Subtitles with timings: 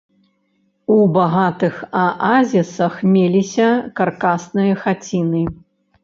[0.93, 3.67] У багатых аазісах меліся
[4.01, 5.43] каркасныя хаціны.